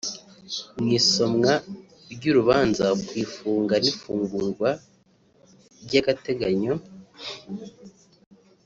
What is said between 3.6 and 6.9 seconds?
n’ifungurwa ry’agateganyo